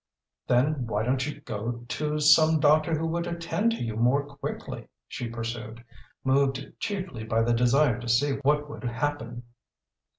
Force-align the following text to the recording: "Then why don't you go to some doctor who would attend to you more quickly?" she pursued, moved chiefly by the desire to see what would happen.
"Then 0.47 0.87
why 0.87 1.03
don't 1.03 1.27
you 1.27 1.39
go 1.41 1.85
to 1.87 2.19
some 2.19 2.59
doctor 2.59 2.97
who 2.97 3.05
would 3.05 3.27
attend 3.27 3.73
to 3.73 3.83
you 3.83 3.95
more 3.95 4.25
quickly?" 4.25 4.87
she 5.07 5.29
pursued, 5.29 5.83
moved 6.23 6.65
chiefly 6.79 7.23
by 7.23 7.43
the 7.43 7.53
desire 7.53 7.99
to 7.99 8.09
see 8.09 8.37
what 8.37 8.67
would 8.67 8.83
happen. 8.83 9.43